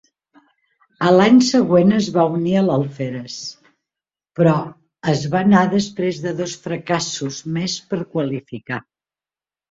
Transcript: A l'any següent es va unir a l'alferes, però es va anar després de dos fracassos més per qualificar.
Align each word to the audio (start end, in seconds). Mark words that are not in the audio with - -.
A 1.07 1.09
l'any 1.15 1.35
següent 1.47 1.97
es 1.97 2.05
va 2.13 2.23
unir 2.37 2.53
a 2.61 2.61
l'alferes, 2.69 3.35
però 4.39 4.53
es 5.13 5.21
va 5.35 5.41
anar 5.47 5.61
després 5.73 6.21
de 6.23 6.33
dos 6.39 6.55
fracassos 6.63 7.37
més 7.59 7.77
per 7.93 8.01
qualificar. 8.17 8.81